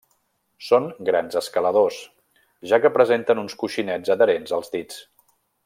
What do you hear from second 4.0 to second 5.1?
adherents als dits.